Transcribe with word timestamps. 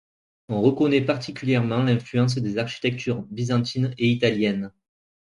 On 0.49 0.63
reconnaît 0.63 1.05
particulièrement 1.05 1.83
l'influence 1.83 2.33
des 2.33 2.57
architectures 2.57 3.21
byzantines 3.29 3.93
et 3.99 4.07
italiennes. 4.09 4.71